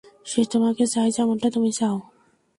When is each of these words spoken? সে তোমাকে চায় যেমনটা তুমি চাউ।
সে 0.25 0.41
তোমাকে 0.45 0.83
চায় 0.87 1.11
যেমনটা 1.11 1.47
তুমি 1.49 1.69
চাউ। 1.71 1.95